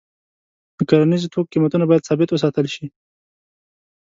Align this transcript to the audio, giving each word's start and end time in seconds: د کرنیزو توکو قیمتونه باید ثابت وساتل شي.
د 0.77 0.79
کرنیزو 0.89 1.31
توکو 1.33 1.51
قیمتونه 1.53 1.85
باید 1.87 2.07
ثابت 2.09 2.29
وساتل 2.31 2.65
شي. 2.73 2.85